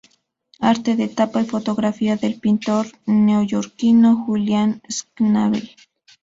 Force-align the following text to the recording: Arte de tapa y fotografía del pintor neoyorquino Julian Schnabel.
Arte 0.61 0.95
de 0.95 1.09
tapa 1.09 1.41
y 1.41 1.45
fotografía 1.45 2.15
del 2.15 2.39
pintor 2.39 2.87
neoyorquino 3.05 4.25
Julian 4.25 4.81
Schnabel. 4.89 5.75